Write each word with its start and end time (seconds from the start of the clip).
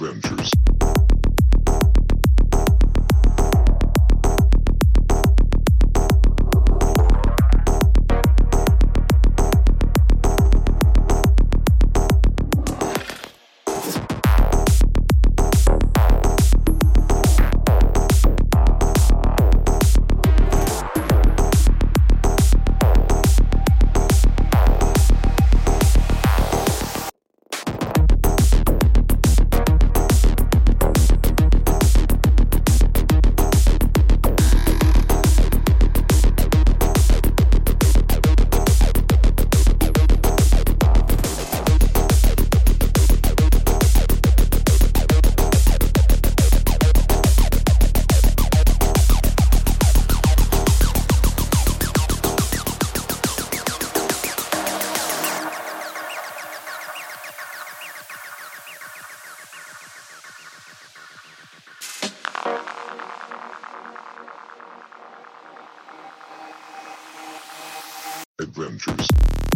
Avengers. 0.00 0.57
adventures. 68.40 69.47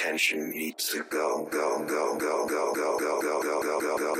attention 0.00 0.50
needs 0.50 0.88
to 0.88 1.04
go, 1.10 1.46
go, 1.52 1.84
go, 1.86 2.16
go, 2.16 2.46
go, 2.48 2.72
go, 2.72 2.98
go, 2.98 3.20
go, 3.20 3.42
go, 3.42 3.60
go, 3.62 3.98
go, 3.98 4.14
go. 4.14 4.19